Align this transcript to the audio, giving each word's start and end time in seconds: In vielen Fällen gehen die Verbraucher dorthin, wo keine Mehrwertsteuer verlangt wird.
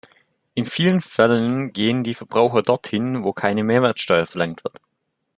In 0.55 0.65
vielen 0.65 0.99
Fällen 0.99 1.73
gehen 1.73 2.03
die 2.03 2.15
Verbraucher 2.15 2.63
dorthin, 2.63 3.23
wo 3.23 3.33
keine 3.33 3.63
Mehrwertsteuer 3.63 4.25
verlangt 4.25 4.63
wird. 4.63 4.81